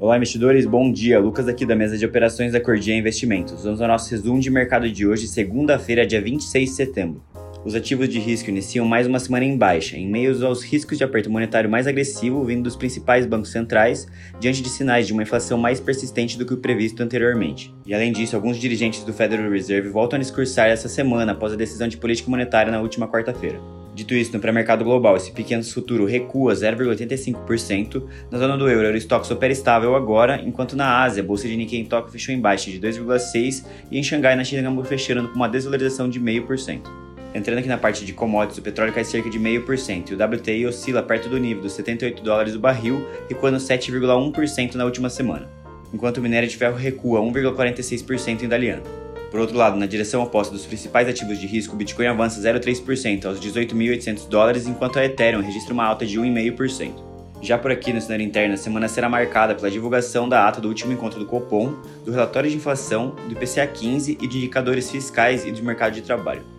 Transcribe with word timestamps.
Olá, 0.00 0.16
investidores, 0.16 0.64
bom 0.64 0.92
dia. 0.92 1.18
Lucas 1.18 1.48
aqui 1.48 1.66
da 1.66 1.74
mesa 1.74 1.98
de 1.98 2.06
operações 2.06 2.52
da 2.52 2.60
Cordia 2.60 2.96
Investimentos. 2.96 3.64
Vamos 3.64 3.80
ao 3.82 3.88
nosso 3.88 4.08
resumo 4.12 4.38
de 4.38 4.48
mercado 4.48 4.88
de 4.88 5.04
hoje, 5.04 5.26
segunda-feira, 5.26 6.06
dia 6.06 6.22
26 6.22 6.70
de 6.70 6.76
setembro. 6.76 7.20
Os 7.64 7.74
ativos 7.74 8.08
de 8.08 8.20
risco 8.20 8.48
iniciam 8.48 8.86
mais 8.86 9.08
uma 9.08 9.18
semana 9.18 9.44
em 9.44 9.56
baixa, 9.56 9.96
em 9.96 10.08
meio 10.08 10.46
aos 10.46 10.62
riscos 10.62 10.96
de 10.96 11.02
aperto 11.02 11.28
monetário 11.28 11.68
mais 11.68 11.88
agressivo 11.88 12.44
vindo 12.44 12.62
dos 12.62 12.76
principais 12.76 13.26
bancos 13.26 13.50
centrais, 13.50 14.06
diante 14.38 14.62
de 14.62 14.68
sinais 14.68 15.04
de 15.04 15.12
uma 15.12 15.24
inflação 15.24 15.58
mais 15.58 15.80
persistente 15.80 16.38
do 16.38 16.46
que 16.46 16.54
o 16.54 16.58
previsto 16.58 17.02
anteriormente. 17.02 17.74
E 17.84 17.92
além 17.92 18.12
disso, 18.12 18.36
alguns 18.36 18.56
dirigentes 18.56 19.02
do 19.02 19.12
Federal 19.12 19.50
Reserve 19.50 19.88
voltam 19.88 20.16
a 20.16 20.22
discursar 20.22 20.68
essa 20.68 20.88
semana 20.88 21.32
após 21.32 21.52
a 21.52 21.56
decisão 21.56 21.88
de 21.88 21.96
política 21.96 22.30
monetária 22.30 22.70
na 22.70 22.80
última 22.80 23.08
quarta-feira. 23.08 23.58
Dito 23.98 24.14
isso, 24.14 24.32
no 24.32 24.38
pré-mercado 24.38 24.84
global, 24.84 25.16
esse 25.16 25.32
pequeno 25.32 25.64
futuro 25.64 26.04
recua 26.04 26.52
0,85%. 26.52 28.04
Na 28.30 28.38
zona 28.38 28.56
do 28.56 28.68
euro, 28.68 28.82
o 28.82 28.90
Eurostox 28.90 29.28
opera 29.28 29.52
estável 29.52 29.96
agora, 29.96 30.40
enquanto 30.40 30.76
na 30.76 31.02
Ásia, 31.02 31.20
a 31.20 31.26
bolsa 31.26 31.48
de 31.48 31.56
Nikkei 31.56 31.80
em 31.80 31.84
Tóquio 31.84 32.12
fechou 32.12 32.32
em 32.32 32.40
baixa 32.40 32.70
de 32.70 32.78
2,6% 32.78 33.64
e 33.90 33.98
em 33.98 34.02
Xangai, 34.04 34.36
na 34.36 34.44
China, 34.44 34.62
acabou 34.62 34.84
fechando 34.84 35.28
com 35.28 35.34
uma 35.34 35.48
desvalorização 35.48 36.08
de 36.08 36.20
0,5%. 36.20 36.82
Entrando 37.34 37.58
aqui 37.58 37.66
na 37.66 37.76
parte 37.76 38.04
de 38.04 38.12
commodities, 38.12 38.58
o 38.58 38.62
petróleo 38.62 38.92
cai 38.92 39.02
cerca 39.02 39.28
de 39.28 39.36
0,5% 39.36 40.10
e 40.10 40.14
o 40.14 40.24
WTI 40.24 40.66
oscila 40.66 41.02
perto 41.02 41.28
do 41.28 41.36
nível 41.36 41.64
dos 41.64 41.72
78 41.72 42.22
dólares 42.22 42.54
o 42.54 42.60
barril, 42.60 43.04
recuando 43.28 43.58
7,1% 43.58 44.76
na 44.76 44.84
última 44.84 45.10
semana, 45.10 45.50
enquanto 45.92 46.18
o 46.18 46.22
minério 46.22 46.48
de 46.48 46.56
ferro 46.56 46.76
recua 46.76 47.18
1,46% 47.20 48.44
em 48.44 48.48
Dalian. 48.48 48.80
Por 49.30 49.40
outro 49.40 49.56
lado, 49.56 49.76
na 49.76 49.86
direção 49.86 50.22
oposta 50.22 50.52
dos 50.52 50.64
principais 50.64 51.06
ativos 51.08 51.38
de 51.38 51.46
risco, 51.46 51.74
o 51.74 51.76
Bitcoin 51.76 52.06
avança 52.06 52.40
0,3% 52.40 53.26
aos 53.26 53.38
18.800 53.38 54.26
dólares, 54.28 54.66
enquanto 54.66 54.98
a 54.98 55.04
Ethereum 55.04 55.42
registra 55.42 55.74
uma 55.74 55.84
alta 55.84 56.06
de 56.06 56.18
1,5%. 56.18 57.08
Já 57.40 57.56
por 57.56 57.70
aqui 57.70 57.92
no 57.92 58.00
cenário 58.00 58.24
interno, 58.24 58.54
a 58.54 58.56
semana 58.56 58.88
será 58.88 59.08
marcada 59.08 59.54
pela 59.54 59.70
divulgação 59.70 60.28
da 60.28 60.48
ata 60.48 60.60
do 60.60 60.68
último 60.68 60.92
encontro 60.92 61.20
do 61.20 61.26
Copom, 61.26 61.74
do 62.04 62.10
relatório 62.10 62.50
de 62.50 62.56
inflação, 62.56 63.14
do 63.28 63.32
IPCA 63.32 63.66
15 63.66 64.18
e 64.20 64.26
de 64.26 64.38
indicadores 64.38 64.90
fiscais 64.90 65.44
e 65.44 65.52
do 65.52 65.62
mercado 65.62 65.92
de 65.92 66.02
trabalho. 66.02 66.57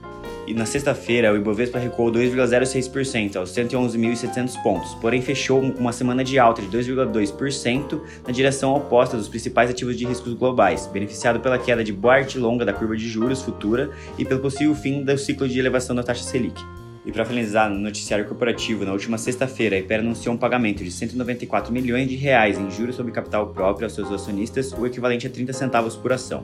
E 0.50 0.54
na 0.56 0.66
sexta-feira, 0.66 1.32
o 1.32 1.38
Ibovespa 1.38 1.78
recuou 1.78 2.12
2,06% 2.12 3.36
aos 3.36 3.52
111.700 3.52 4.60
pontos, 4.64 4.96
porém 4.96 5.22
fechou 5.22 5.62
uma 5.62 5.94
semana 5.94 6.24
de 6.24 6.40
alta 6.40 6.60
de 6.60 6.68
2,2% 6.76 8.02
na 8.26 8.34
direção 8.34 8.74
oposta 8.74 9.16
dos 9.16 9.28
principais 9.28 9.70
ativos 9.70 9.96
de 9.96 10.08
riscos 10.08 10.34
globais, 10.34 10.88
beneficiado 10.88 11.40
pela 11.40 11.60
queda 11.60 11.84
de 11.84 11.94
boa 11.94 12.16
arte 12.16 12.40
longa 12.40 12.66
da 12.66 12.74
curva 12.74 12.98
de 12.98 13.08
juros 13.08 13.44
futura 13.44 13.92
e 14.18 14.26
pelo 14.26 14.40
possível 14.40 14.74
fim 14.74 15.04
do 15.04 15.16
ciclo 15.20 15.48
de 15.48 15.60
elevação 15.60 15.96
da 15.96 16.02
taxa 16.02 16.24
Selic. 16.24 16.60
E 17.06 17.12
para 17.12 17.26
finalizar, 17.26 17.70
no 17.70 17.78
noticiário 17.78 18.26
corporativo, 18.26 18.84
na 18.84 18.92
última 18.92 19.20
sexta-feira, 19.20 19.76
a 19.76 19.80
Hyper 19.80 20.00
anunciou 20.00 20.34
um 20.34 20.38
pagamento 20.38 20.84
de 20.84 20.90
194 20.90 21.72
milhões 21.72 22.10
de 22.10 22.16
reais 22.16 22.58
em 22.58 22.72
juros 22.72 22.96
sobre 22.96 23.12
capital 23.12 23.50
próprio 23.50 23.86
aos 23.86 23.94
seus 23.94 24.12
acionistas, 24.12 24.74
o 24.74 24.84
equivalente 24.88 25.28
a 25.28 25.30
30 25.30 25.54
centavos 25.54 25.96
por 25.96 26.12
ação. 26.12 26.44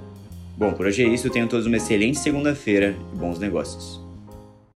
Bom, 0.58 0.74
por 0.74 0.86
hoje 0.86 1.04
é 1.04 1.08
isso. 1.08 1.30
Tenham 1.30 1.48
todos 1.48 1.66
uma 1.66 1.78
excelente 1.78 2.18
segunda-feira 2.20 2.96
e 3.14 3.18
bons 3.18 3.40
negócios. 3.40 4.05